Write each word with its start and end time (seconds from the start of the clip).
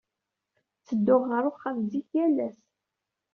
Ttedduɣ 0.79 1.21
ɣer 1.31 1.43
uxxam 1.49 1.77
zik 1.91 2.07
yal 2.15 2.37
ass. 2.47 2.59